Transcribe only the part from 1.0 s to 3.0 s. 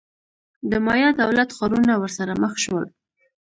دولت-ښارونه ورسره مخ شول.